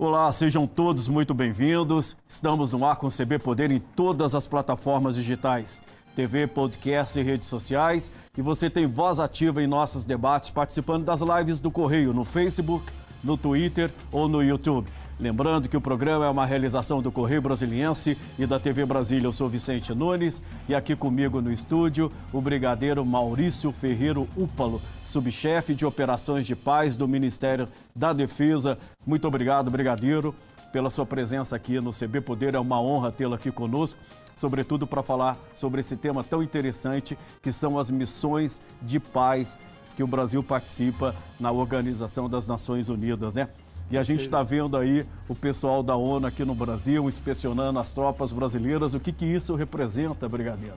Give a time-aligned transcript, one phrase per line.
[0.00, 2.16] Olá, sejam todos muito bem-vindos.
[2.28, 5.82] Estamos no ar com CB Poder em todas as plataformas digitais.
[6.14, 8.08] TV, podcast e redes sociais.
[8.36, 12.92] E você tem voz ativa em nossos debates, participando das lives do Correio no Facebook,
[13.24, 14.88] no Twitter ou no YouTube.
[15.20, 19.26] Lembrando que o programa é uma realização do Correio Brasiliense e da TV Brasília.
[19.26, 25.74] Eu sou Vicente Nunes e aqui comigo no estúdio o brigadeiro Maurício Ferreiro Úpalo, subchefe
[25.74, 28.78] de operações de paz do Ministério da Defesa.
[29.04, 30.32] Muito obrigado, brigadeiro,
[30.72, 32.54] pela sua presença aqui no CB Poder.
[32.54, 33.98] É uma honra tê-lo aqui conosco,
[34.36, 39.58] sobretudo para falar sobre esse tema tão interessante que são as missões de paz
[39.96, 43.48] que o Brasil participa na Organização das Nações Unidas, né?
[43.90, 47.92] E a gente está vendo aí o pessoal da ONU aqui no Brasil inspecionando as
[47.92, 48.92] tropas brasileiras.
[48.92, 50.76] O que, que isso representa, Brigadeiro?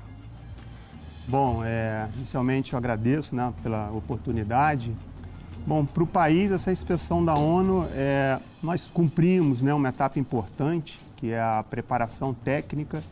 [1.28, 4.96] Bom, é, inicialmente eu agradeço né, pela oportunidade.
[5.68, 11.00] Bom, para o país, essa inspeção da ONU, é, nós cumprimos né, uma etapa importante,
[11.18, 13.04] que é a preparação técnica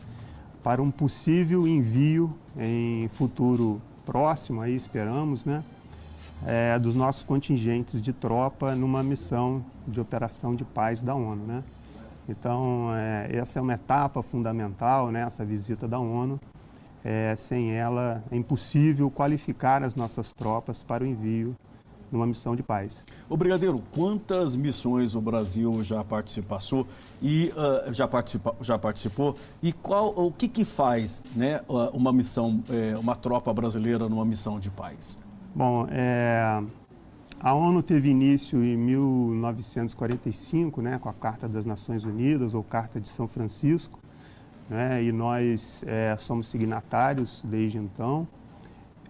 [0.62, 5.62] para um possível envio em futuro próximo, aí esperamos, né,
[6.46, 11.44] é, dos nossos contingentes de tropa numa missão de operação de paz da ONU.
[11.46, 11.64] Né?
[12.28, 16.40] Então, é, essa é uma etapa fundamental, né, essa visita da ONU.
[17.02, 21.56] É, sem ela, é impossível qualificar as nossas tropas para o envio
[22.12, 23.04] numa missão de paz.
[23.28, 26.86] O Brigadeiro, quantas missões o Brasil já participou
[27.22, 31.60] e uh, já, participa, já participou e qual o que, que faz né,
[31.92, 35.16] uma missão, é, uma tropa brasileira numa missão de paz?
[35.52, 36.62] Bom, é,
[37.40, 43.00] a ONU teve início em 1945, né, com a Carta das Nações Unidas, ou Carta
[43.00, 43.98] de São Francisco,
[44.68, 48.28] né, e nós é, somos signatários desde então.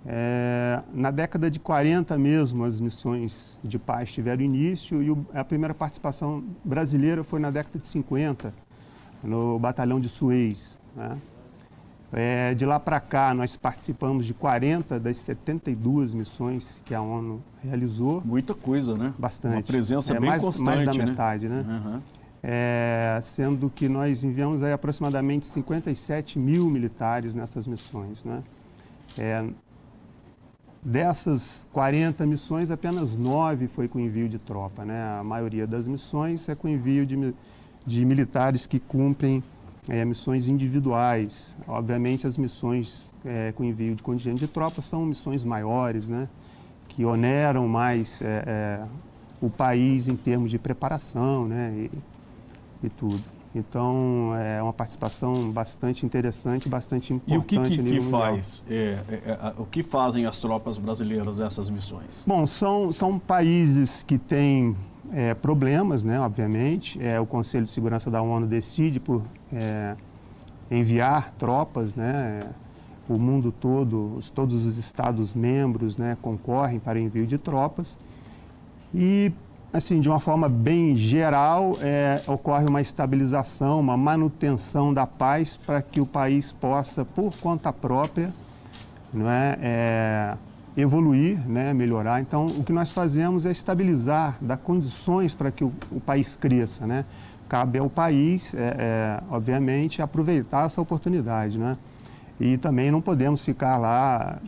[0.06, 5.44] É, na década de 40 mesmo, as missões de paz tiveram início e o, a
[5.44, 8.55] primeira participação brasileira foi na década de 50,
[9.22, 10.79] no Batalhão de Suez.
[10.96, 11.18] Né?
[12.13, 17.41] É, de lá para cá, nós participamos de 40 das 72 missões que a ONU
[17.63, 18.21] realizou.
[18.25, 19.15] Muita coisa, né?
[19.17, 19.55] Bastante.
[19.55, 21.05] Uma presença é, bem mais, constante, mais da né?
[21.05, 21.65] metade, né?
[21.69, 22.01] Uhum.
[22.43, 28.42] É, sendo que nós enviamos aí aproximadamente 57 mil militares nessas missões, né?
[29.17, 29.45] É,
[30.83, 35.19] dessas 40 missões, apenas nove foi com envio de tropa, né?
[35.21, 37.35] A maioria das missões é com envio de,
[37.87, 39.45] de militares que cumprem
[39.90, 41.56] é, missões individuais.
[41.67, 46.28] Obviamente, as missões é, com envio de contingente de tropas são missões maiores, né,
[46.89, 48.84] que oneram mais é, é
[49.42, 53.23] o país em termos de preparação né, e, e, tudo.
[53.55, 57.55] Então, é uma participação bastante interessante, bastante importante.
[57.55, 58.62] E o que, que, que faz?
[58.68, 62.23] É, é, o que fazem as tropas brasileiras nessas missões?
[62.24, 64.77] Bom, são, são países que têm
[65.13, 67.03] é, problemas, né, obviamente.
[67.03, 69.23] É, o Conselho de Segurança da ONU decide por
[69.53, 69.95] é,
[70.71, 72.43] enviar tropas, né,
[73.09, 77.98] o mundo todo, os, todos os Estados-membros né, concorrem para envio de tropas.
[78.95, 79.33] E,
[79.73, 85.83] assim, de uma forma bem geral, é, ocorre uma estabilização, uma manutenção da paz para
[85.83, 88.33] que o país possa, por conta própria,
[89.13, 90.35] não é, é
[90.77, 92.20] evoluir, né, melhorar.
[92.20, 96.86] Então, o que nós fazemos é estabilizar, dar condições para que o, o, país cresça.
[96.86, 97.05] Né?
[97.48, 101.59] Cabe ao país, é, é, obviamente, aproveitar essa oportunidade.
[101.59, 101.77] Né?
[102.39, 104.39] E também não podemos ficar lá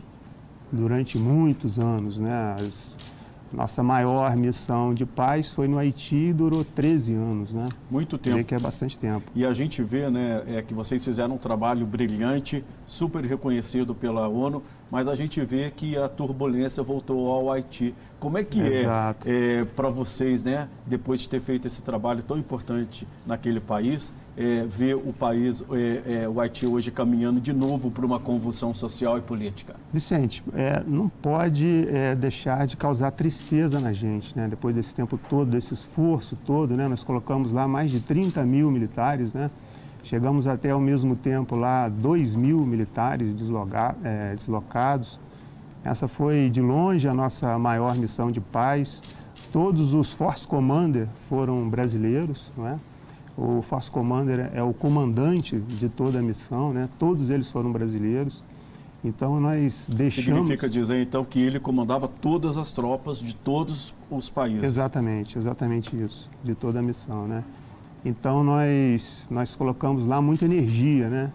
[0.71, 2.19] durante muitos anos.
[2.19, 2.55] Né?
[2.59, 2.92] As,
[3.53, 7.69] nossa maior missão de paz foi no Haiti e durou 13 anos, né?
[7.89, 8.43] Muito tempo.
[8.43, 9.31] que é bastante tempo.
[9.35, 14.27] E a gente vê, né, é que vocês fizeram um trabalho brilhante, super reconhecido pela
[14.27, 17.93] ONU, mas a gente vê que a turbulência voltou ao Haiti.
[18.19, 18.85] Como é que é,
[19.25, 24.65] é para vocês, né, depois de ter feito esse trabalho tão importante naquele país, é,
[24.65, 29.17] ver o país, é, é, o Haiti hoje caminhando de novo para uma convulsão social
[29.17, 29.75] e política?
[29.91, 34.47] Vicente, é, não pode é, deixar de causar tristeza na gente, né?
[34.47, 36.87] Depois desse tempo todo, desse esforço todo, né?
[36.87, 39.51] Nós colocamos lá mais de 30 mil militares, né?
[40.03, 43.29] Chegamos até ao mesmo tempo lá 2 mil militares
[44.03, 45.19] é, deslocados.
[45.83, 49.01] Essa foi de longe a nossa maior missão de paz.
[49.51, 52.77] Todos os Force Commander foram brasileiros, não é?
[53.37, 56.87] O Force Commander é o comandante de toda a missão, né?
[56.99, 58.43] Todos eles foram brasileiros.
[59.03, 60.41] Então nós deixamos.
[60.41, 64.63] Significa dizer então que ele comandava todas as tropas de todos os países.
[64.63, 67.43] Exatamente, exatamente isso, de toda a missão, né?
[68.05, 71.31] Então nós nós colocamos lá muita energia, né?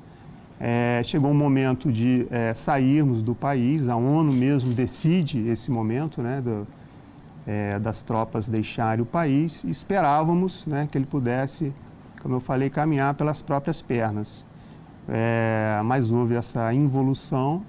[0.60, 6.20] É, chegou um momento de é, sairmos do país, a ONU mesmo decide esse momento,
[6.20, 6.66] né, do,
[7.46, 11.72] é, das tropas deixarem o país, esperávamos né, que ele pudesse,
[12.28, 14.44] como eu falei, caminhar pelas próprias pernas.
[15.08, 17.62] É, mas houve essa involução,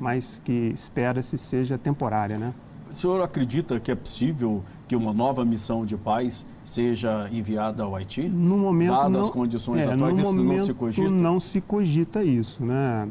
[0.00, 2.36] mas que espera-se seja temporária.
[2.36, 2.52] Né?
[2.90, 7.94] O senhor acredita que é possível que uma nova missão de paz seja enviada ao
[7.94, 8.28] Haiti?
[8.28, 11.08] No momento Dadas não, as condições é, atuais, isso momento não se cogita?
[11.08, 13.06] não se cogita isso, né?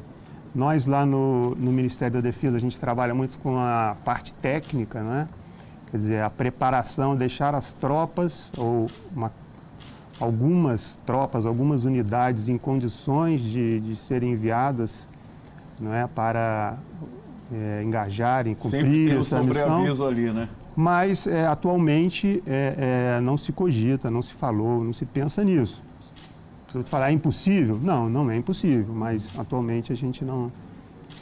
[0.54, 5.02] Nós lá no, no Ministério da Defesa, a gente trabalha muito com a parte técnica,
[5.02, 5.30] né?
[5.90, 9.32] Quer dizer, a preparação, deixar as tropas ou uma,
[10.20, 15.08] algumas tropas, algumas unidades em condições de, de serem enviadas
[15.80, 16.78] não é, para
[17.52, 20.08] é, engajarem, cumprir Sempre essa missão.
[20.08, 20.48] ali, né?
[20.76, 25.82] Mas é, atualmente é, é, não se cogita, não se falou, não se pensa nisso.
[26.72, 30.52] Se eu falar é impossível, não, não é impossível, mas atualmente a gente não,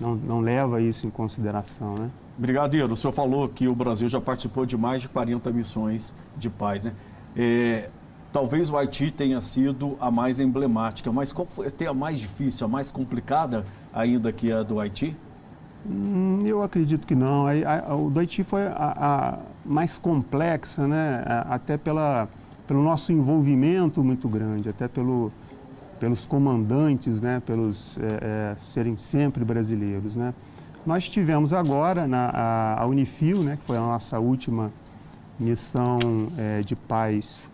[0.01, 1.93] não, não leva isso em consideração.
[1.95, 2.09] Né?
[2.35, 6.49] Brigadeiro, o senhor falou que o Brasil já participou de mais de 40 missões de
[6.49, 6.93] paz, né?
[7.35, 7.89] É,
[8.33, 12.65] talvez o Haiti tenha sido a mais emblemática, mas qual foi até a mais difícil,
[12.65, 13.63] a mais complicada
[13.93, 15.15] ainda que a do Haiti?
[15.85, 17.45] Hum, eu acredito que não.
[17.45, 17.51] A,
[17.91, 21.23] a, o do Haiti foi a, a mais complexa, né?
[21.47, 22.27] até pela,
[22.67, 25.31] pelo nosso envolvimento muito grande, até pelo,
[25.99, 27.39] pelos comandantes, né?
[27.45, 30.15] pelos é, é, serem sempre brasileiros.
[30.15, 30.33] Né?
[30.85, 34.71] Nós tivemos agora na, a, a Unifil, né, que foi a nossa última
[35.39, 35.99] missão
[36.37, 37.47] é, de paz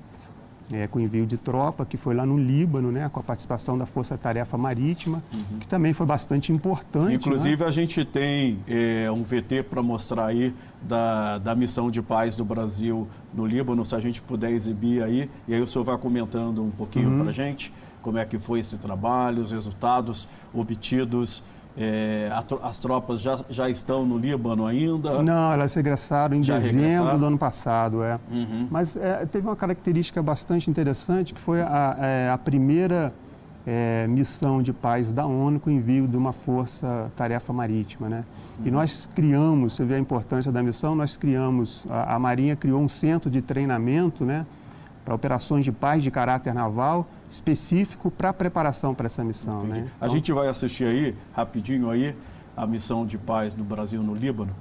[0.72, 3.86] é, com envio de tropa, que foi lá no Líbano, né, com a participação da
[3.86, 5.60] Força Tarefa Marítima, uhum.
[5.60, 7.16] que também foi bastante importante.
[7.16, 7.68] Inclusive, né?
[7.68, 12.46] a gente tem é, um VT para mostrar aí da, da missão de paz do
[12.46, 16.64] Brasil no Líbano, se a gente puder exibir aí, e aí o senhor vai comentando
[16.64, 17.20] um pouquinho uhum.
[17.20, 21.44] para a gente como é que foi esse trabalho, os resultados obtidos
[21.78, 22.30] é,
[22.64, 25.22] as tropas já, já estão no Líbano ainda?
[25.22, 27.20] Não, elas regressaram em já dezembro regressaram?
[27.20, 28.20] do ano passado, é.
[28.32, 28.68] Uhum.
[28.70, 33.14] Mas é, teve uma característica bastante interessante, que foi a, é, a primeira
[33.66, 38.26] é, missão de paz da ONU com envio de uma força-tarefa marítima, né?
[38.60, 38.68] Uhum.
[38.68, 42.82] E nós criamos, você vê a importância da missão, nós criamos, a, a Marinha criou
[42.82, 44.46] um centro de treinamento, né?
[45.06, 49.62] Para operações de paz de caráter naval, específico para a preparação para essa missão.
[49.62, 49.80] Né?
[49.80, 49.92] Então...
[50.00, 52.16] A gente vai assistir aí, rapidinho aí,
[52.56, 54.56] a missão de paz do Brasil no Líbano.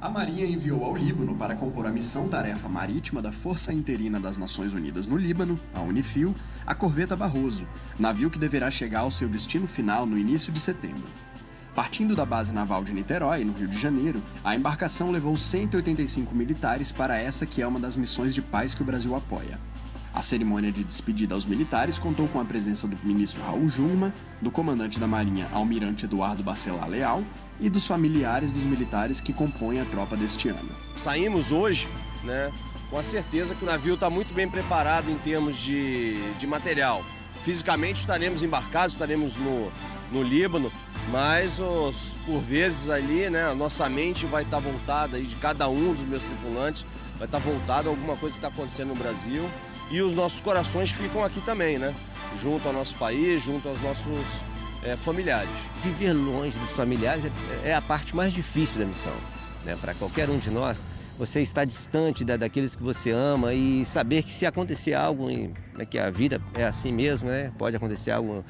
[0.00, 4.72] A Marinha enviou ao Líbano para compor a missão-tarefa marítima da Força Interina das Nações
[4.72, 6.34] Unidas no Líbano, a Unifil,
[6.66, 7.68] a corveta Barroso,
[8.00, 11.06] navio que deverá chegar ao seu destino final no início de setembro.
[11.72, 16.90] Partindo da base naval de Niterói, no Rio de Janeiro, a embarcação levou 185 militares
[16.90, 19.58] para essa que é uma das missões de paz que o Brasil apoia.
[20.14, 24.12] A cerimônia de despedida aos militares contou com a presença do ministro Raul Jungmann,
[24.42, 27.24] do comandante da Marinha Almirante Eduardo Bacelar Leal
[27.58, 30.68] e dos familiares dos militares que compõem a tropa deste ano.
[30.96, 31.88] Saímos hoje,
[32.24, 32.52] né,
[32.90, 37.02] com a certeza que o navio está muito bem preparado em termos de, de material.
[37.42, 39.72] Fisicamente estaremos embarcados, estaremos no,
[40.12, 40.70] no Líbano,
[41.10, 45.36] mas os, por vezes ali, né, a nossa mente vai estar tá voltada aí de
[45.36, 46.84] cada um dos meus tripulantes,
[47.16, 49.48] vai estar tá voltada a alguma coisa que está acontecendo no Brasil
[49.92, 51.94] e os nossos corações ficam aqui também, né?
[52.40, 54.42] Junto ao nosso país, junto aos nossos
[54.82, 55.50] é, familiares.
[55.82, 57.26] Viver longe dos familiares
[57.62, 59.14] é, é a parte mais difícil da missão,
[59.66, 59.76] né?
[59.78, 60.82] Para qualquer um de nós,
[61.18, 65.84] você está distante da, daqueles que você ama e saber que se acontecer algo, né,
[65.88, 67.52] que a vida é assim mesmo, né?
[67.58, 68.42] Pode acontecer algo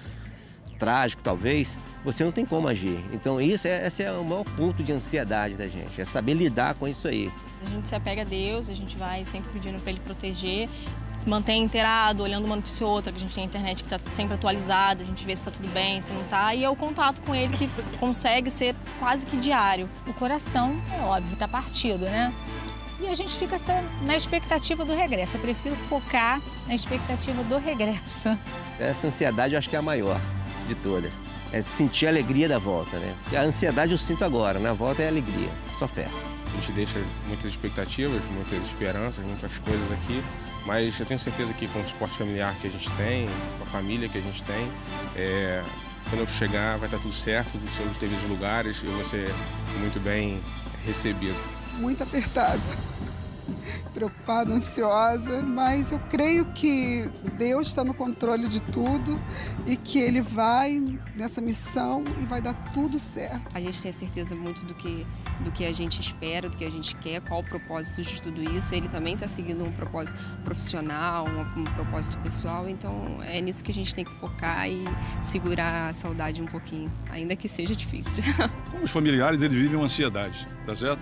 [0.83, 2.99] trágico talvez, você não tem como agir.
[3.13, 6.75] Então isso é, esse é o maior ponto de ansiedade da gente, é saber lidar
[6.75, 7.31] com isso aí.
[7.65, 10.69] A gente se apega a Deus, a gente vai sempre pedindo para Ele proteger,
[11.15, 13.95] se mantém inteirado, olhando uma notícia ou outra, que a gente tem a internet que
[13.95, 16.69] está sempre atualizada, a gente vê se está tudo bem, se não está, e é
[16.69, 17.71] o contato com Ele que
[18.01, 19.89] consegue ser quase que diário.
[20.09, 22.35] O coração, é óbvio, está partido, né?
[23.01, 23.57] E a gente fica
[24.03, 25.37] na expectativa do regresso.
[25.37, 28.37] Eu prefiro focar na expectativa do regresso.
[28.81, 30.21] Essa ansiedade eu acho que é a maior
[30.67, 31.15] de todas.
[31.53, 33.15] É sentir a alegria da volta, né?
[33.37, 36.23] A ansiedade eu sinto agora, na volta é alegria, só festa.
[36.47, 40.23] A gente deixa muitas expectativas, muitas esperanças, muitas coisas aqui,
[40.67, 43.27] mas eu tenho certeza que com o suporte familiar que a gente tem,
[43.59, 44.69] com a família que a gente tem,
[45.17, 45.63] é,
[46.09, 49.33] quando eu chegar vai estar tudo certo, dos seus devidos lugares, eu vou ser
[49.81, 50.41] muito bem
[50.85, 51.37] recebido.
[51.79, 52.61] Muito apertado
[53.93, 59.21] preocupada, ansiosa, mas eu creio que Deus está no controle de tudo
[59.67, 63.43] e que Ele vai nessa missão e vai dar tudo certo.
[63.55, 65.07] A gente tem a certeza muito do que,
[65.41, 68.43] do que a gente espera, do que a gente quer, qual o propósito de tudo
[68.43, 68.75] isso.
[68.75, 73.71] Ele também está seguindo um propósito profissional, um, um propósito pessoal, então é nisso que
[73.71, 74.85] a gente tem que focar e
[75.23, 78.23] segurar a saudade um pouquinho, ainda que seja difícil.
[78.83, 81.01] Os familiares, eles vivem uma ansiedade, tá certo?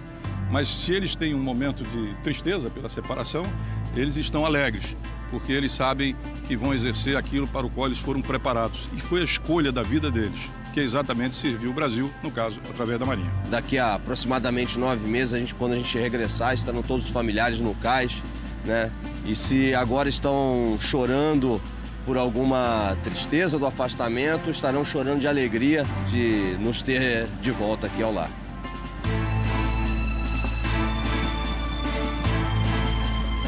[0.51, 3.47] Mas se eles têm um momento de tristeza pela separação,
[3.95, 4.97] eles estão alegres,
[5.31, 6.17] porque eles sabem
[6.47, 8.89] que vão exercer aquilo para o qual eles foram preparados.
[8.97, 12.99] E foi a escolha da vida deles, que exatamente serviu o Brasil, no caso, através
[12.99, 13.31] da Marinha.
[13.49, 17.61] Daqui a aproximadamente nove meses, a gente, quando a gente regressar, estarão todos os familiares
[17.61, 18.23] no cais,
[18.65, 18.91] né?
[19.25, 21.61] E se agora estão chorando
[22.05, 28.03] por alguma tristeza do afastamento, estarão chorando de alegria de nos ter de volta aqui
[28.03, 28.31] ao lar.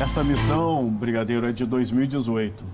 [0.01, 2.65] Essa missão, Brigadeiro, é de 2018.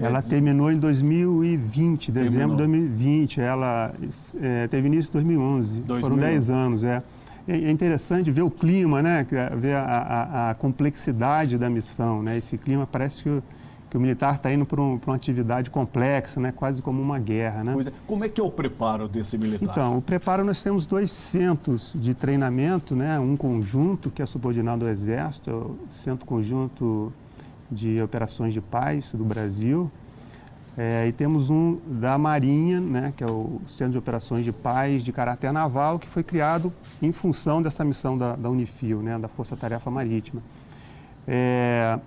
[0.00, 3.40] Ela terminou em 2020, dezembro de 2020.
[3.40, 3.94] Ela
[4.40, 5.80] é, teve início em 2011.
[5.80, 6.02] 2011.
[6.02, 7.02] Foram 10 anos, é.
[7.46, 9.26] É interessante ver o clima, né?
[9.56, 12.36] Ver a, a, a complexidade da missão, né?
[12.36, 13.42] Esse clima parece que
[13.90, 16.52] que o militar está indo para um, uma atividade complexa, né?
[16.52, 17.64] quase como uma guerra.
[17.64, 17.74] Né?
[17.86, 17.92] É.
[18.06, 19.64] Como é que é o preparo desse militar?
[19.70, 23.18] Então, o preparo nós temos dois centros de treinamento, né?
[23.18, 27.12] um conjunto que é subordinado ao Exército, é o Centro Conjunto
[27.70, 29.90] de Operações de Paz do Brasil,
[30.80, 35.02] é, e temos um da Marinha, né, que é o Centro de Operações de Paz
[35.02, 39.26] de caráter naval, que foi criado em função dessa missão da, da Unifil, né, da
[39.26, 40.40] Força Tarefa Marítima.
[41.26, 41.98] É,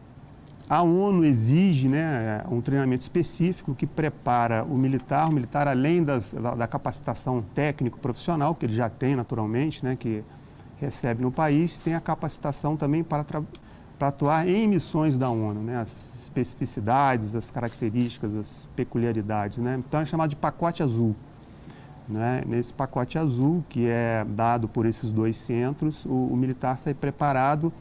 [0.72, 6.32] a ONU exige né, um treinamento específico que prepara o militar, o militar além das,
[6.32, 10.24] da, da, capacitação técnico-profissional, que ele já tem naturalmente, né, que
[10.80, 15.76] recebe no país, tem a capacitação também para, para atuar em missões da ONU, né,
[15.76, 19.58] as especificidades, as características, as peculiaridades.
[19.58, 19.76] Né?
[19.78, 21.14] Então é chamado de pacote azul.
[22.08, 22.44] Né?
[22.48, 27.74] Nesse pacote azul, que é dado por esses dois centros, o, o militar sai preparado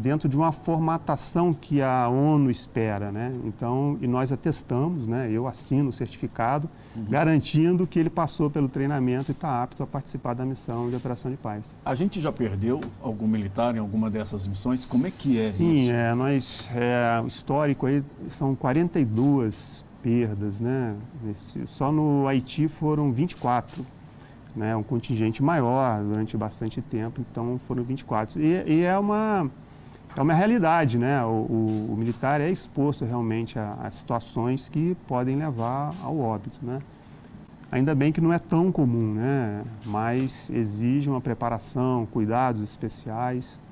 [0.00, 3.32] dentro de uma formatação que a ONU espera, né?
[3.44, 5.30] Então, e nós atestamos, né?
[5.30, 7.04] Eu assino o certificado, uhum.
[7.08, 11.30] garantindo que ele passou pelo treinamento e está apto a participar da missão de operação
[11.30, 11.76] de paz.
[11.84, 14.84] A gente já perdeu algum militar em alguma dessas missões?
[14.86, 15.86] Como é que é Sim, isso?
[15.86, 20.96] Sim, é, nós, é, o histórico aí são 42 perdas, né?
[21.30, 23.84] Esse, só no Haiti foram 24
[24.56, 28.40] né, um contingente maior durante bastante tempo, então foram 24.
[28.40, 29.48] E, e é uma
[30.16, 31.24] é uma realidade, né?
[31.24, 36.58] O, o, o militar é exposto realmente a, a, situações que podem levar ao óbito,
[36.62, 36.80] né?
[37.70, 39.62] Ainda bem que não é tão comum, né?
[39.86, 43.62] Mas exige uma preparação, cuidados especiais.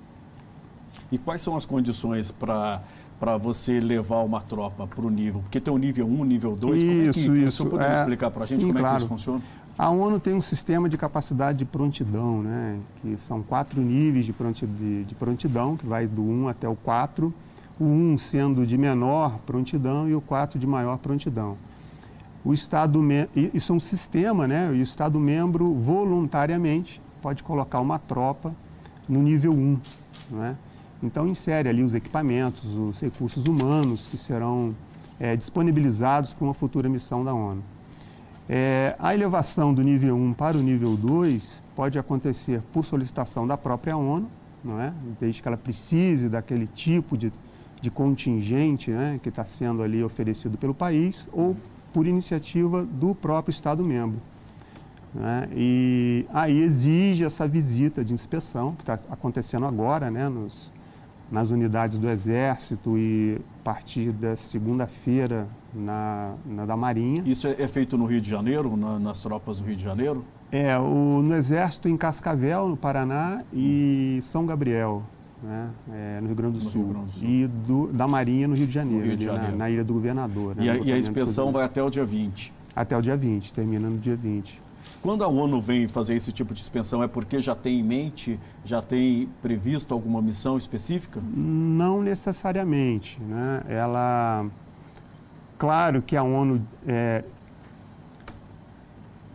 [1.10, 2.80] E quais são as condições para
[3.18, 5.40] para você levar uma tropa para o nível?
[5.40, 7.64] Porque tem o nível 1, nível 2, isso, como é que, isso.
[7.64, 8.94] Você poderia é, explicar para a gente sim, como claro.
[8.94, 9.42] é que isso funciona?
[9.78, 12.80] A ONU tem um sistema de capacidade de prontidão, né?
[13.00, 17.32] que são quatro níveis de prontidão, que vai do 1 até o 4,
[17.78, 21.56] o 1 sendo de menor prontidão e o 4 de maior prontidão.
[22.44, 23.00] O Estado,
[23.54, 24.68] isso é um sistema, né?
[24.74, 28.52] e o Estado membro voluntariamente pode colocar uma tropa
[29.08, 29.78] no nível 1.
[30.32, 30.56] Né?
[31.00, 34.74] Então, insere ali os equipamentos, os recursos humanos que serão
[35.20, 37.62] é, disponibilizados para uma futura missão da ONU.
[38.48, 43.58] É, a elevação do nível 1 para o nível 2 pode acontecer por solicitação da
[43.58, 44.26] própria ONU,
[44.64, 44.92] não é?
[45.20, 47.30] desde que ela precise daquele tipo de,
[47.80, 51.54] de contingente né, que está sendo ali oferecido pelo país, ou
[51.92, 54.20] por iniciativa do próprio Estado-membro.
[55.14, 55.48] Né?
[55.54, 60.72] E aí exige essa visita de inspeção, que está acontecendo agora né, nos,
[61.30, 67.22] nas unidades do Exército e a partir da segunda-feira na, na, da Marinha.
[67.26, 70.24] Isso é, é feito no Rio de Janeiro, na, nas tropas do Rio de Janeiro?
[70.50, 75.02] É, o, no Exército em Cascavel, no Paraná, e São Gabriel,
[75.42, 76.84] né, é, no Rio Grande do no Sul.
[76.88, 77.28] Grande do Sul.
[77.28, 79.52] E do, da Marinha no Rio de Janeiro, Rio de Janeiro.
[79.52, 80.56] Na, na, Ilha do Governador.
[80.56, 82.52] Né, e, a, e a inspeção vai até o dia 20?
[82.74, 84.67] Até o dia 20, termina no dia 20.
[85.00, 88.38] Quando a ONU vem fazer esse tipo de suspensão, é porque já tem em mente,
[88.64, 91.20] já tem previsto alguma missão específica?
[91.22, 93.20] Não necessariamente.
[93.22, 93.62] Né?
[93.68, 94.46] Ela,
[95.56, 97.22] claro que a ONU é,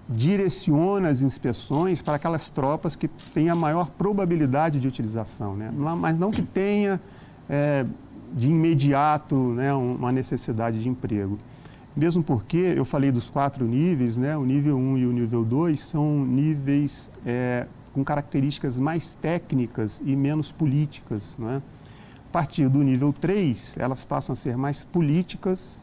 [0.09, 5.71] direciona as inspeções para aquelas tropas que têm a maior probabilidade de utilização, né?
[5.71, 6.99] mas não que tenha
[7.49, 7.85] é,
[8.33, 11.39] de imediato né, uma necessidade de emprego.
[11.95, 14.35] Mesmo porque eu falei dos quatro níveis, né?
[14.35, 20.15] o nível 1 e o nível 2 são níveis é, com características mais técnicas e
[20.15, 21.35] menos políticas.
[21.37, 21.57] Não é?
[21.57, 25.79] A partir do nível 3, elas passam a ser mais políticas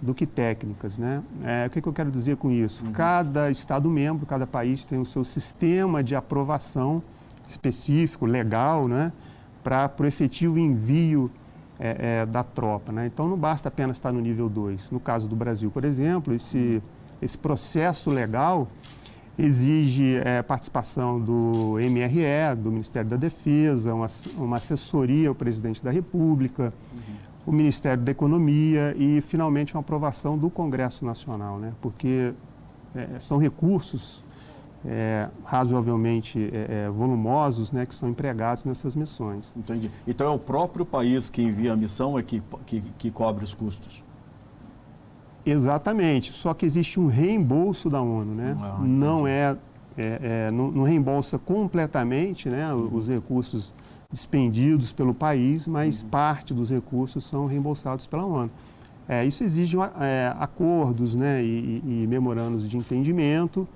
[0.00, 0.98] do que técnicas.
[0.98, 1.22] Né?
[1.44, 2.84] É, o que, que, eu quero dizer com isso?
[2.84, 2.90] Uhum.
[2.90, 7.00] Cada Estado-membro, cada país tem o seu sistema de aprovação
[7.48, 9.12] específico, legal, né?
[9.62, 11.30] para o efetivo envio
[11.82, 12.92] é, é, da tropa.
[12.92, 13.06] Né?
[13.06, 14.92] Então não basta apenas estar no nível 2.
[14.92, 16.80] No caso do Brasil, por exemplo, esse,
[17.20, 18.68] esse processo legal
[19.36, 25.90] exige é, participação do MRE, do Ministério da Defesa, uma, uma assessoria ao presidente da
[25.90, 27.14] República, uhum.
[27.46, 31.72] o Ministério da Economia e, finalmente, uma aprovação do Congresso Nacional, né?
[31.80, 32.32] porque
[32.94, 34.21] é, são recursos
[34.84, 39.54] é, razoavelmente é, é, volumosos né, que são empregados nessas missões.
[39.56, 39.90] Entendi.
[40.06, 43.54] Então é o próprio país que envia a missão é que, que, que cobre os
[43.54, 44.04] custos?
[45.44, 48.56] Exatamente, só que existe um reembolso da ONU, né?
[48.60, 49.56] Ah, não é,
[49.96, 52.94] é, é não, não, reembolsa completamente né, uhum.
[52.94, 53.74] os recursos
[54.12, 56.08] expendidos pelo país, mas uhum.
[56.10, 58.50] parte dos recursos são reembolsados pela ONU.
[59.08, 63.66] É, isso exige é, acordos né, e, e, memorandos de entendimento,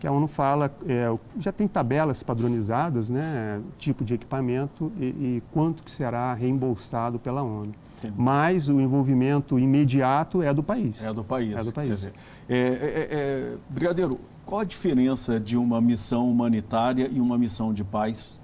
[0.00, 5.42] que a ONU fala, é, já tem tabelas padronizadas, né, tipo de equipamento e, e
[5.52, 7.74] quanto que será reembolsado pela ONU.
[8.00, 8.10] Sim.
[8.16, 11.04] Mas o envolvimento imediato é do país.
[11.04, 11.60] É do país.
[11.60, 11.90] É do país.
[11.90, 12.14] Dizer,
[12.48, 17.84] é, é, é, Brigadeiro, qual a diferença de uma missão humanitária e uma missão de
[17.84, 18.40] paz?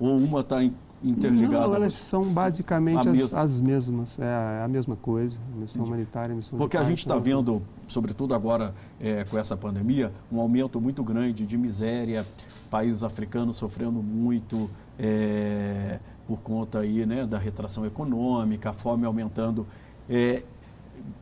[0.00, 0.64] Ou uma está
[1.02, 1.66] interligada?
[1.66, 4.18] Não, elas são basicamente as, as, mesmas.
[4.18, 5.88] É a mesma coisa, missão Entendi.
[5.88, 6.58] humanitária, missão.
[6.58, 11.46] Porque a gente está vendo, sobretudo agora é, com essa pandemia, um aumento muito grande
[11.46, 12.26] de miséria,
[12.70, 19.66] países africanos sofrendo muito, é, por conta aí, né, da retração econômica, a fome aumentando.
[20.08, 20.42] É,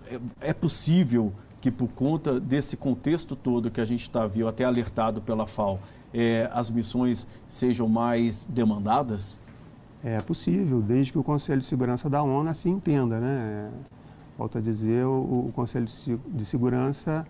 [0.09, 4.64] é, é possível que por conta desse contexto todo que a gente está viu até
[4.64, 5.80] alertado pela FAO,
[6.12, 9.38] é, as missões sejam mais demandadas?
[10.04, 13.70] É possível, desde que o Conselho de Segurança da ONU assim entenda, né?
[14.38, 15.86] Volto a dizer, o, o Conselho
[16.28, 17.26] de Segurança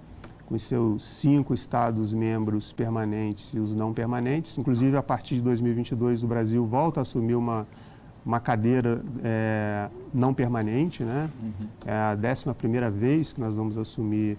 [0.47, 4.57] com seus cinco Estados-membros permanentes e os não permanentes.
[4.57, 7.67] Inclusive, a partir de 2022, o Brasil volta a assumir uma,
[8.25, 11.03] uma cadeira é, não permanente.
[11.03, 11.29] Né?
[11.43, 11.69] Uhum.
[11.85, 14.39] É a décima primeira vez que nós vamos assumir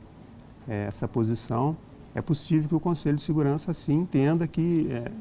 [0.67, 1.75] é, essa posição.
[2.15, 5.11] É possível que o Conselho de Segurança, sim, entenda que é,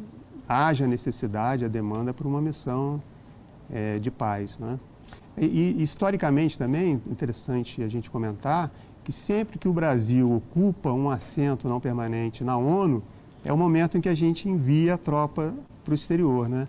[0.48, 3.02] haja necessidade, a demanda por uma missão
[3.70, 4.58] é, de paz.
[4.58, 4.78] Né?
[5.38, 8.70] E, historicamente também, interessante a gente comentar,
[9.04, 13.02] que sempre que o Brasil ocupa um assento não permanente na ONU,
[13.44, 15.54] é o momento em que a gente envia a tropa
[15.84, 16.66] para o exterior, né?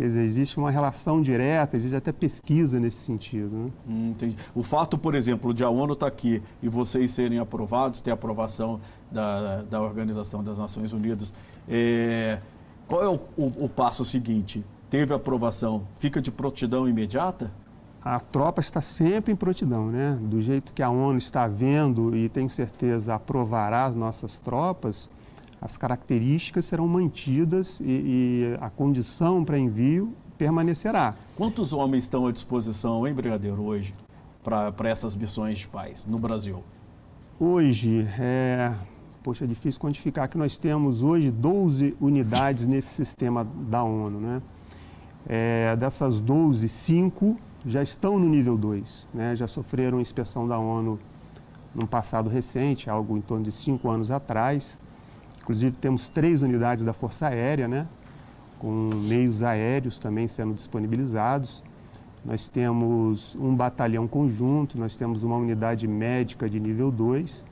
[0.00, 3.54] Quer dizer, existe uma relação direta, existe até pesquisa nesse sentido.
[3.54, 3.70] Né?
[3.86, 4.14] Hum,
[4.54, 8.10] o fato, por exemplo, de a ONU estar tá aqui e vocês serem aprovados, ter
[8.10, 8.80] aprovação
[9.12, 11.34] da, da Organização das Nações Unidas,
[11.68, 12.38] é,
[12.90, 14.64] qual é o, o, o passo seguinte?
[14.90, 17.50] Teve aprovação, fica de prontidão imediata?
[18.02, 20.18] a tropa está sempre em prontidão, né?
[20.22, 25.08] Do jeito que a ONU está vendo e tenho certeza aprovará as nossas tropas,
[25.60, 31.14] as características serão mantidas e, e a condição para envio permanecerá.
[31.36, 33.94] Quantos homens estão à disposição, hein, Brigadeiro, hoje,
[34.42, 36.64] para essas missões de paz no Brasil?
[37.38, 38.72] Hoje, é,
[39.22, 44.42] poxa, é difícil quantificar que nós temos hoje 12 unidades nesse sistema da ONU, né?
[45.28, 49.36] É, dessas 12, 5 já estão no nível 2, né?
[49.36, 50.98] já sofreram inspeção da ONU
[51.74, 54.78] num passado recente, algo em torno de cinco anos atrás.
[55.42, 57.86] Inclusive temos três unidades da Força Aérea, né?
[58.58, 61.62] com meios aéreos também sendo disponibilizados.
[62.24, 67.44] Nós temos um batalhão conjunto, nós temos uma unidade médica de nível 2.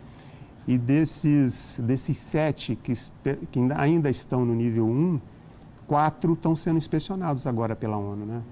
[0.68, 2.92] E desses, desses sete que,
[3.50, 5.20] que ainda estão no nível 1, um,
[5.86, 8.26] quatro estão sendo inspecionados agora pela ONU.
[8.26, 8.42] Né?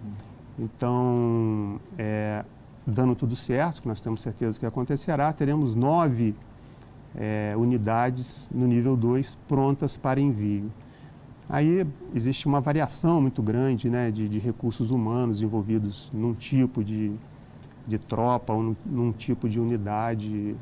[0.58, 2.42] Então, é,
[2.86, 6.34] dando tudo certo, que nós temos certeza que acontecerá, teremos nove
[7.14, 10.72] é, unidades no nível 2 prontas para envio.
[11.46, 17.12] Aí existe uma variação muito grande né, de, de recursos humanos envolvidos num tipo de,
[17.86, 20.56] de tropa ou num, num tipo de unidade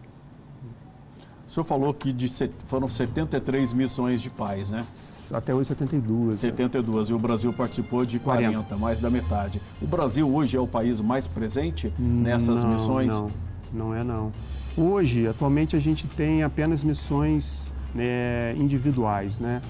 [1.47, 2.29] o senhor falou que de,
[2.65, 4.85] foram 73 missões de paz, né?
[5.33, 6.39] Até hoje 72.
[6.39, 7.13] 72, né?
[7.13, 9.61] e o Brasil participou de 40, 40, mais da metade.
[9.81, 13.09] O Brasil hoje é o país mais presente nessas não, missões?
[13.09, 13.31] Não,
[13.73, 14.33] não é não.
[14.77, 19.61] Hoje, atualmente, a gente tem apenas missões é, individuais, né?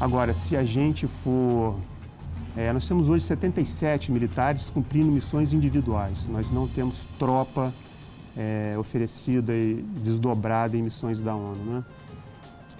[0.00, 1.76] Agora, se a gente for...
[2.56, 6.26] É, nós temos hoje 77 militares cumprindo missões individuais.
[6.28, 7.72] Nós não temos tropa
[8.38, 11.56] é, oferecida e desdobrada em missões da ONU.
[11.64, 11.84] Né?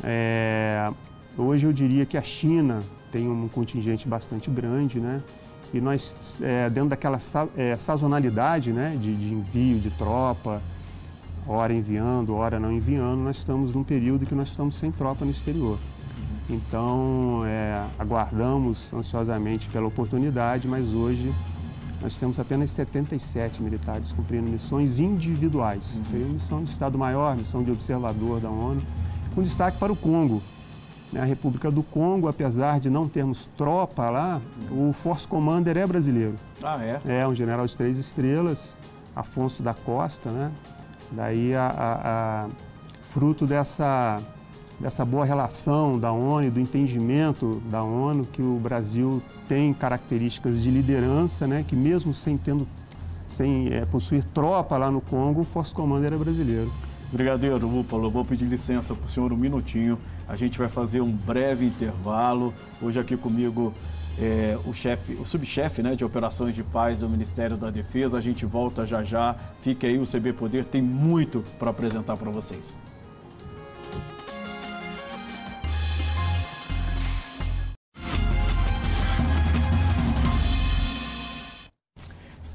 [0.05, 0.93] É,
[1.37, 5.21] hoje eu diria que a China tem um contingente bastante grande, né?
[5.75, 7.19] E nós, é, dentro daquela
[7.57, 10.63] é, sazonalidade né, de, de, envio de tropa,
[11.47, 15.31] hora enviando, hora não enviando, nós estamos num período que nós estamos sem tropa no
[15.31, 15.79] exterior.
[16.49, 21.35] Então, é, aguardamos ansiosamente pela oportunidade, mas hoje
[22.01, 25.97] nós temos apenas 77 militares cumprindo missões individuais.
[25.97, 26.05] Uhum.
[26.05, 28.81] Seria missão de Estado-Maior, missão de observador da ONU,
[29.35, 30.43] com destaque para o Congo.
[31.13, 35.87] né, a República do Congo, apesar de não termos tropa lá, o Force Commander é
[35.87, 36.37] brasileiro.
[36.63, 37.01] Ah, é?
[37.07, 38.77] É, um general de três estrelas,
[39.17, 40.53] Afonso da Costa, né?
[41.11, 42.49] Daí, a, a, a
[43.03, 44.21] fruto dessa,
[44.79, 50.71] dessa boa relação da ONU, do entendimento da ONU, que o Brasil tem características de
[50.71, 51.65] liderança, né?
[51.67, 52.69] Que mesmo sem, tendo,
[53.27, 56.71] sem é, possuir tropa lá no Congo, o Force Commander é brasileiro.
[57.11, 59.99] Brigadeiro eu vou pedir licença para o senhor um minutinho.
[60.29, 62.53] A gente vai fazer um breve intervalo.
[62.83, 63.73] Hoje aqui comigo
[64.21, 68.19] é, o chefe, o subchefe né, de operações de paz do Ministério da Defesa.
[68.19, 69.35] A gente volta já já.
[69.61, 72.77] Fique aí, o CB Poder tem muito para apresentar para vocês.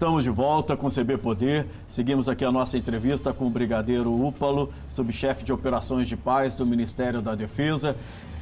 [0.04, 1.66] Estamos de volta com o CB Poder.
[1.88, 6.66] Seguimos aqui a nossa entrevista com o Brigadeiro Úpalo, subchefe de operações de paz do
[6.66, 7.96] Ministério da Defesa.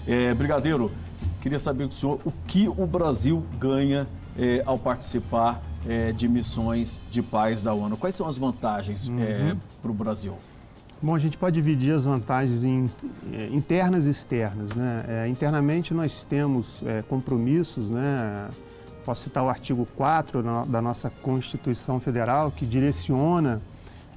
[0.08, 0.92] É, Brigadeiro,
[1.40, 7.00] queria saber do senhor o que o Brasil ganha é, ao participar é, de missões
[7.12, 7.96] de paz da ONU.
[7.96, 9.56] Quais são as vantagens Uhum.
[9.84, 10.34] para o Brasil?
[11.00, 12.90] Bom, a gente pode dividir as vantagens em
[13.32, 14.72] eh, internas e externas.
[14.76, 15.06] Né?
[15.08, 18.50] Eh, internamente, nós temos compromissos, né?
[19.04, 23.62] Posso citar o artigo 4 na- da nossa Constituição Federal, que direciona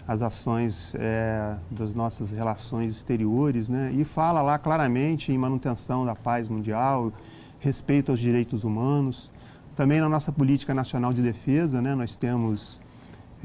[0.06, 3.90] as ações eh, das nossas relações exteriores né?
[3.94, 7.10] e fala lá claramente em manutenção da paz mundial,
[7.58, 9.30] respeito aos direitos humanos.
[9.74, 11.94] Também na nossa Política Nacional de Defesa, né?
[11.94, 12.78] nós temos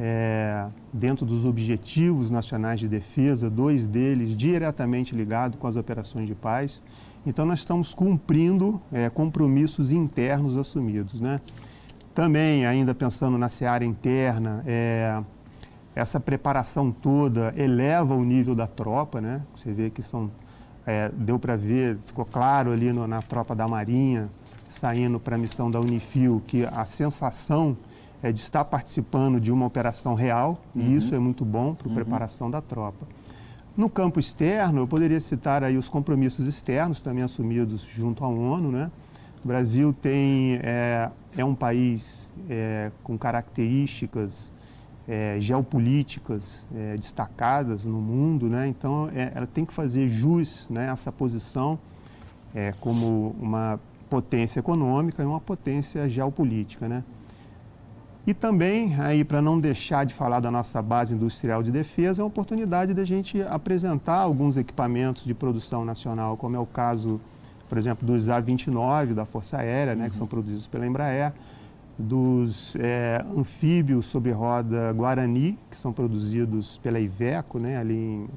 [0.01, 6.33] é, dentro dos objetivos nacionais de defesa, dois deles diretamente ligados com as operações de
[6.33, 6.81] paz.
[7.25, 11.19] Então, nós estamos cumprindo é, compromissos internos assumidos.
[11.19, 11.41] Né?
[12.15, 15.21] Também, ainda pensando na seara interna, é,
[15.93, 19.19] essa preparação toda eleva o nível da tropa.
[19.19, 19.41] Né?
[19.53, 20.31] Você vê que são,
[20.87, 24.29] é, deu para ver, ficou claro ali no- na tropa da Marinha,
[24.69, 27.75] saindo para a missão da Unifil, que a sensação
[28.21, 31.93] é de estar participando de uma operação real, e isso é muito bom para a
[31.93, 33.07] preparação da tropa.
[33.77, 38.71] No campo externo, eu poderia citar aí os compromissos externos também assumidos junto à ONU,
[38.71, 38.91] né?
[39.43, 44.51] O Brasil tem, é, é um país é, com características
[45.07, 48.67] é, geopolíticas é, destacadas no mundo, né?
[48.67, 51.79] Então, é, ela tem que fazer jus né, essa posição
[52.53, 53.79] é, como uma
[54.09, 57.03] potência econômica e uma potência geopolítica, né?
[58.27, 62.23] E também, aí para não deixar de falar da nossa base industrial de defesa, é
[62.23, 67.19] uma oportunidade da gente apresentar alguns equipamentos de produção nacional, como é o caso,
[67.67, 71.33] por exemplo, dos A-29 da Força Aérea, né, que são produzidos pela Embraer,
[71.97, 78.29] dos é, anfíbios sobre roda Guarani, que são produzidos pela Iveco, né, ali em,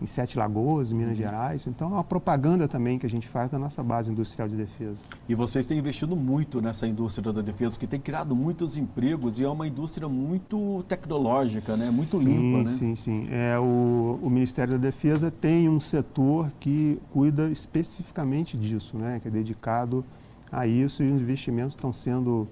[0.00, 1.66] em Sete Lagoas, Minas Gerais.
[1.66, 5.02] Então, é uma propaganda também que a gente faz da nossa base industrial de defesa.
[5.28, 9.44] E vocês têm investido muito nessa indústria da defesa, que tem criado muitos empregos e
[9.44, 11.90] é uma indústria muito tecnológica, né?
[11.90, 12.70] muito sim, limpa.
[12.70, 12.76] Né?
[12.76, 13.26] Sim, sim.
[13.30, 19.18] É, o, o Ministério da Defesa tem um setor que cuida especificamente disso, né?
[19.20, 20.04] que é dedicado
[20.50, 22.48] a isso e os investimentos estão sendo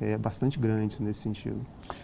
[0.00, 1.60] é, bastante grandes nesse sentido.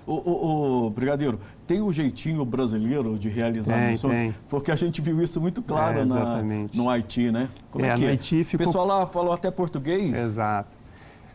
[0.07, 4.21] Ô, ô, ô, Brigadeiro, tem o jeitinho brasileiro de realizar Tem, missões?
[4.21, 4.35] tem.
[4.49, 6.43] Porque a gente viu isso muito claro É, na-
[6.75, 7.49] no Haiti, né?
[7.71, 8.11] Como é, É, que no é?
[8.11, 10.17] Haiti ficou- O pessoal lá falou até português?
[10.17, 10.77] Exato.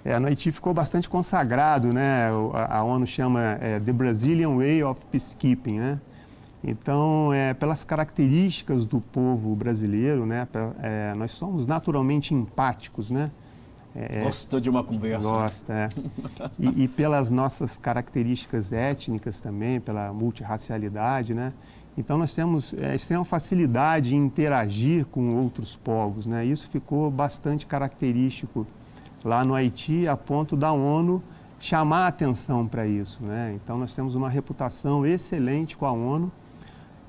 [0.03, 2.31] É, no Haiti ficou bastante consagrado, né?
[2.31, 5.99] O- A, a ONU chama é, The Brazilian Way of Peacekeeping, né?
[6.63, 10.47] Então, é, pelas características do povo brasileiro, né?
[10.81, 13.29] é, nós somos naturalmente empáticos, né?
[13.99, 15.27] É, Gosta de uma conversa.
[15.27, 15.89] Gosta, é.
[16.60, 21.51] E, e pelas nossas características étnicas também, pela multirracialidade, né?
[21.97, 26.45] Então nós temos é, extrema facilidade em interagir com outros povos, né?
[26.45, 28.67] Isso ficou bastante característico
[29.25, 31.23] lá no Haiti, a ponto da ONU
[31.60, 33.53] chamar a atenção para isso, né?
[33.55, 36.31] Então nós temos uma reputação excelente com a ONU.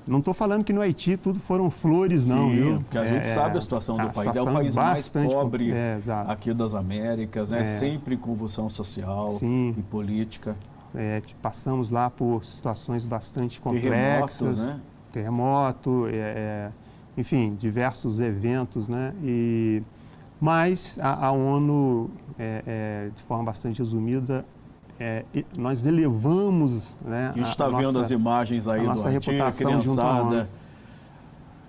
[0.09, 2.77] Não estou falando que no Haiti tudo foram flores, não, Sim, viu?
[2.81, 4.35] porque a gente É, sabe a situação do a país.
[4.35, 7.61] É o país mais pobre é, aqui das Américas, né?
[7.61, 7.63] É.
[7.63, 9.75] Sempre em convulsão social Sim.
[9.77, 10.57] e política.
[10.95, 14.79] É, passamos lá por situações bastante Terremotos, complexas, né?
[15.11, 16.71] terremoto, é, é,
[17.15, 19.13] enfim, diversos eventos, né?
[19.23, 19.83] E,
[20.41, 24.43] mas a, a ONU, é, é, de forma bastante resumida,
[24.99, 25.23] é,
[25.57, 27.29] nós elevamos, né?
[27.33, 30.49] A gente está vendo nossa- as imagens aí do Haiti, a criançada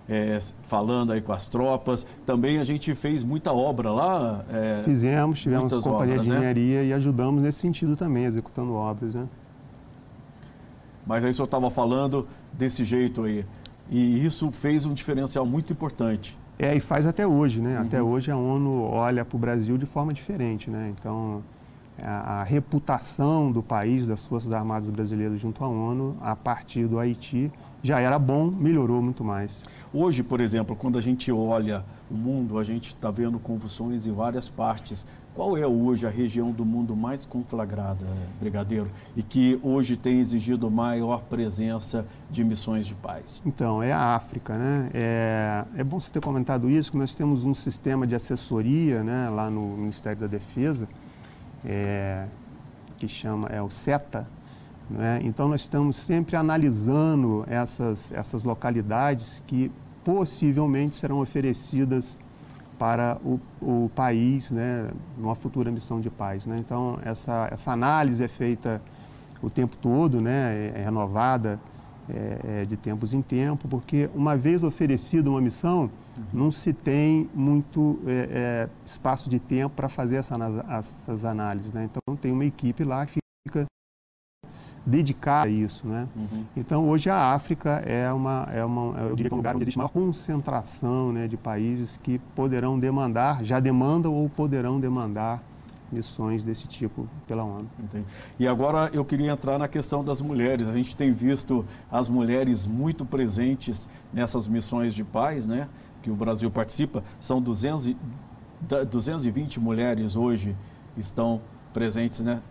[0.08, 2.04] é, falando aí com as tropas.
[2.26, 4.44] Também a gente fez muita obra lá.
[4.50, 6.36] é, Fizemos, tivemos muitas companhia obras, de né?
[6.38, 9.26] engenharia e ajudamos nesse sentido também, executando obras, né?
[11.06, 13.44] Mas aí o senhor estava falando desse jeito aí.
[13.88, 17.76] E isso fez um diferencial muito importante É, e faz até hoje, né?
[17.78, 17.86] Uhum.
[17.86, 20.92] Até hoje a ONU olha para o Brasil de forma diferente, né?
[20.98, 21.42] Então,
[22.02, 26.98] a, a, reputação do país, das Forças Armadas Brasileiras junto à ONU, a partir do
[26.98, 27.50] Haiti,
[27.82, 29.62] já era bom, melhorou muito mais.
[29.92, 34.12] Hoje, por exemplo, quando a gente olha o mundo, a gente está vendo convulsões em
[34.12, 35.06] várias partes.
[35.34, 38.04] Qual é hoje a região do mundo mais conflagrada,
[38.38, 43.40] Brigadeiro, e que hoje tem exigido maior presença de missões de paz?
[43.46, 44.90] Então, é a África, né?
[44.92, 49.30] É, é bom você ter comentado isso, que nós temos um sistema de assessoria né,
[49.30, 50.88] lá no Ministério da Defesa,
[51.64, 52.26] é,
[52.98, 54.26] que chama, é o SETA,
[54.90, 55.20] né?
[55.22, 59.70] Então, nós estamos sempre analisando essas, essas localidades que
[60.04, 62.18] possivelmente serão oferecidas
[62.78, 66.46] para o, o país, né, numa futura missão de paz.
[66.46, 66.58] Né?
[66.58, 68.80] Então, essa, essa análise é feita
[69.42, 71.60] o tempo todo, né, é, é renovada
[72.08, 75.90] é, é, de tempos em tempo, porque uma vez oferecida uma missão,
[76.32, 80.36] não se tem muito é, é espaço de tempo para fazer essa,
[80.68, 81.72] essas análises.
[81.72, 81.84] Né?
[81.84, 83.66] Então, tem uma equipe lá que fica
[84.84, 86.08] dedicar a isso, né?
[86.16, 86.44] Uhum.
[86.56, 89.64] Então, hoje a África é uma, é uma, eu diria que é um lugar onde
[89.64, 95.42] existe maior concentração né, de países que poderão demandar, já demandam ou poderão demandar
[95.92, 97.68] missões desse tipo pela ONU.
[97.78, 98.04] Entendi.
[98.38, 100.68] E agora eu queria entrar na questão das mulheres.
[100.68, 105.68] A gente tem visto as mulheres muito presentes nessas missões de paz, né?
[106.02, 107.02] Que o Brasil participa.
[107.18, 107.94] São 200,
[108.90, 110.56] 220 mulheres hoje
[110.96, 111.40] estão
[111.72, 112.42] presentes, né?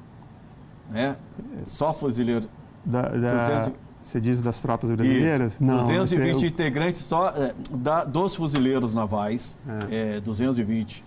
[0.90, 1.18] né?
[1.66, 2.48] Só fuzileiro.
[2.86, 3.80] Da, da, 200...
[4.02, 5.54] Você diz das tropas brasileiras?
[5.54, 5.64] Isso.
[5.64, 6.48] Não, 220 é...
[6.48, 9.58] integrantes só é, da, dos fuzileiros navais,
[9.90, 10.16] é.
[10.16, 11.04] É, 220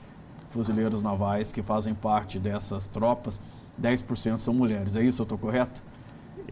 [0.51, 3.41] fuzileiros navais que fazem parte dessas tropas,
[3.81, 4.95] 10% são mulheres.
[4.95, 5.83] É isso, eu estou correto?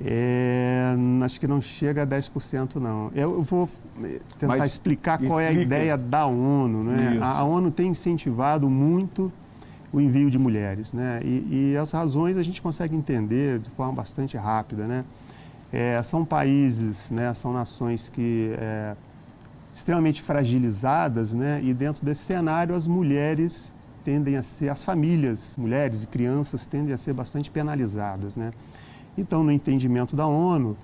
[0.02, 3.10] É, acho que não chega a 10% não.
[3.14, 3.68] Eu vou
[4.38, 5.42] tentar Mas explicar qual explica.
[5.42, 6.84] é a ideia da ONU.
[6.84, 7.18] Né?
[7.22, 9.30] A, a ONU tem incentivado muito
[9.92, 10.92] o envio de mulheres.
[10.92, 11.20] Né?
[11.22, 14.86] E, e, as razões a gente consegue entender de forma bastante rápida.
[14.86, 15.04] Né?
[15.70, 18.96] É, são países, né, são nações que é,
[19.72, 21.60] extremamente fragilizadas né?
[21.62, 26.94] e dentro desse cenário as mulheres tendem a ser, as famílias, mulheres e crianças tendem
[26.94, 28.34] a ser bastante penalizadas.
[28.34, 28.50] Né?
[29.16, 30.76] Então, no entendimento da ONU,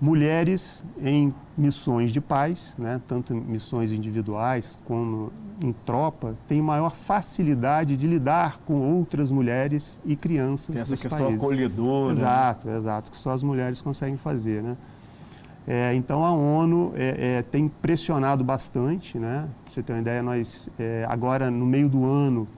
[0.00, 5.30] mulheres em missões de paz, né, tanto missões individuais como
[5.62, 11.26] em tropa, têm maior facilidade de lidar com outras mulheres e crianças Tem essa questão
[11.26, 11.42] países.
[11.42, 12.12] acolhedora.
[12.12, 12.78] Exato, né?
[12.78, 14.62] exato, que só as mulheres conseguem fazer.
[14.62, 14.76] Né?
[15.66, 19.46] É, então a ONU é, é, tem pressionado bastante, né?
[19.64, 22.48] Para você ter uma ideia, nós é, agora no meio do ano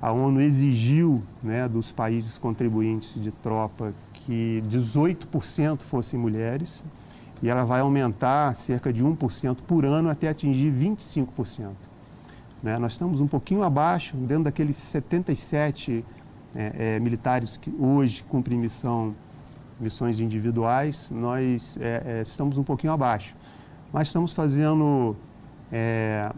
[0.00, 6.84] a ONU exigiu né, dos países contribuintes de tropa que 18% fossem mulheres
[7.42, 11.70] e ela vai aumentar cerca de 1% por ano até atingir 25%.
[12.62, 12.78] Né?
[12.78, 16.04] Nós estamos um pouquinho abaixo, dentro daqueles 77
[16.54, 19.14] é, é, militares que hoje cumprem missão,
[19.80, 23.34] missões individuais, nós é, é estamos um pouquinho abaixo.
[23.92, 25.16] Mas estamos fazendo
[25.72, 26.30] é,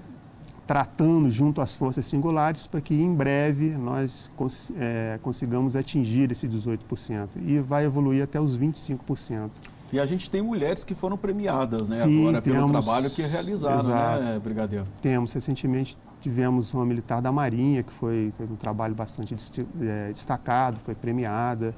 [0.66, 6.48] tratando junto às forças singulares para que em breve nós cons é, consigamos atingir esse
[6.48, 9.50] 18% e vai evoluir até os 25%.
[9.92, 13.22] E a gente tem mulheres que foram premiadas, né, Sim, agora temos, pelo trabalho que
[13.22, 14.86] realizaram, né, exato, né, Brigadeiro?
[15.00, 19.36] Temos, recentemente tivemos uma militar da Marinha que foi teve um trabalho bastante
[19.80, 21.74] é, destacado, foi premiada.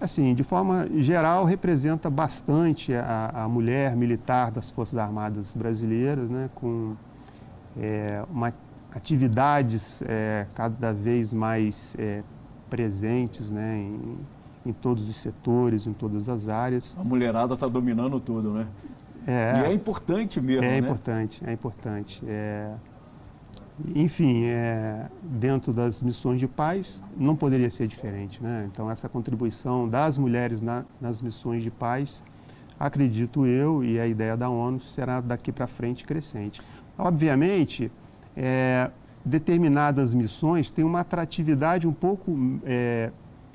[0.00, 6.48] Assim, de forma geral, representa bastante a, a mulher militar das Forças Armadas brasileiras, né,
[6.54, 6.96] com
[7.80, 8.52] é, uma,
[8.92, 12.22] atividades é, cada vez mais é,
[12.68, 14.18] presentes né, em,
[14.66, 16.96] em, todos os setores, em todas as áreas.
[16.98, 18.66] A mulherada está dominando tudo, né?
[19.26, 20.78] É, e é importante mesmo, É né?
[20.78, 22.22] importante, é importante.
[22.26, 22.72] É,
[23.94, 28.42] enfim, é, dentro das missões de paz, não poderia ser diferente.
[28.42, 28.68] Né?
[28.72, 32.24] Então, essa contribuição das mulheres na, nas missões de paz,
[32.78, 36.60] acredito eu, e a ideia da ONU será daqui para frente crescente.
[36.98, 37.90] Obviamente,
[38.36, 38.90] é,
[39.24, 43.10] determinadas missões têm uma atratividade um pouco é,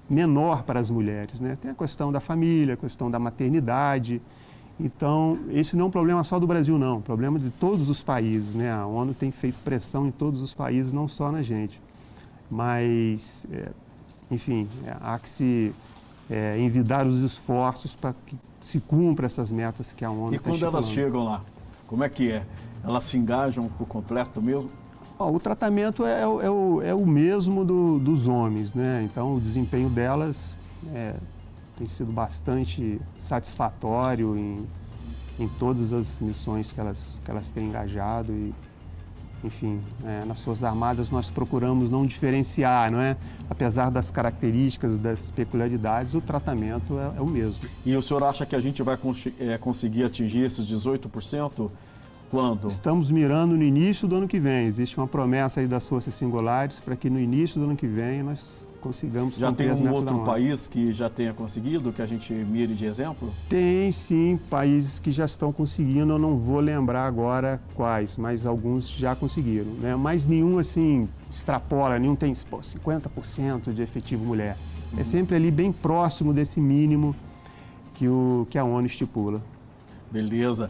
[0.10, 1.42] menor para as mulheres.
[1.42, 1.58] Né?
[1.60, 4.22] Tem a questão da família, a questão da maternidade.
[4.80, 6.96] Então, esse não é um problema só do Brasil, não.
[6.96, 8.56] É um problema de todos os países.
[8.56, 8.72] Né?
[8.72, 11.82] A ONU tem feito pressão em todos os países, não só na gente.
[12.50, 13.70] Mas, é,
[14.32, 14.68] enfim,
[15.02, 15.74] há que se
[16.30, 20.50] é, envidar os esforços para que se cumpra essas metas que a ONU E tá
[20.50, 21.42] quando elas chegam lá,
[21.94, 22.44] como é que é?
[22.84, 24.68] elas se engajam por completo mesmo?
[25.20, 29.04] o tratamento é, é, o, é o mesmo do, dos homens, né?
[29.04, 30.58] Então o desempenho delas
[30.92, 31.14] é,
[31.78, 34.68] tem sido bastante satisfatório em,
[35.40, 38.56] em todas as missões que elas, que elas têm engajado e
[39.44, 43.18] enfim, é, nas Forças Armadas nós procuramos não diferenciar, não é?
[43.50, 47.68] Apesar das características, das peculiaridades, o tratamento é, é o mesmo.
[47.86, 48.98] E o senhor acha que a gente vai
[49.40, 51.70] é, conseguir atingir esses 18%?
[52.32, 52.66] Quando?
[52.66, 54.66] Estamos mirando no início do ano que vem.
[54.66, 58.24] Existe uma promessa aí das forças singulares para que no início do ano que vem
[58.24, 62.76] nós consigamos Já tem um outro país que já tenha conseguido, que a gente mire
[62.76, 63.34] de exemplo?
[63.48, 68.90] Tem sim, países que já estão conseguindo, eu não vou lembrar agora quais, mas alguns
[68.90, 69.72] já conseguiram.
[69.80, 69.96] Né?
[69.96, 74.58] Mas nenhum assim extrapola, nenhum tem pô, 50% de efetivo mulher.
[74.92, 75.02] É uhum.
[75.02, 77.16] É sempre ali bem próximo desse mínimo
[77.94, 79.42] que, o, que a ONU estipula.
[80.12, 80.70] Beleza.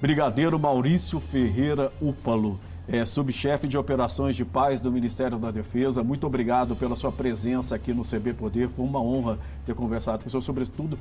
[0.00, 2.58] Brigadeiro Maurício Ferreira Upalo
[2.90, 6.02] é, subchefe de operações de paz do Ministério da Defesa.
[6.02, 8.68] Muito obrigado pela sua presença aqui no CB Poder.
[8.68, 10.98] Foi uma honra ter conversado com o senhor sobre tudo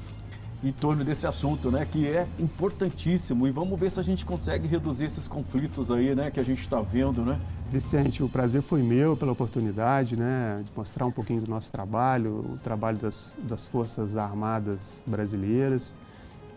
[0.64, 3.48] em torno desse assunto, né, que é importantíssimo.
[3.48, 6.60] E vamos ver se a gente consegue reduzir esses conflitos aí, né, que a gente
[6.60, 7.40] está vendo, né?
[7.72, 12.56] Vicente, o prazer foi meu pela oportunidade, né, de mostrar um pouquinho do nosso trabalho,
[12.56, 15.96] o trabalho das, das Forças Armadas brasileiras.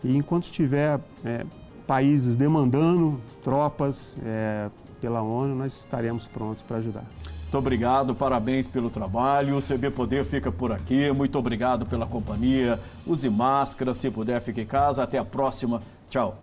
[0.03, 1.45] E enquanto tiver é,
[1.87, 4.69] países demandando tropas, é,
[5.03, 7.03] pela ONU, nós estaremos prontos para ajudar.
[7.41, 9.57] Muito obrigado, parabéns pelo trabalho.
[9.57, 11.11] O CB Poder fica por aqui.
[11.11, 12.79] Muito obrigado pela companhia.
[13.05, 15.03] Use máscara, se puder, fique em casa.
[15.03, 15.81] Até a próxima.
[16.09, 16.42] Tchau.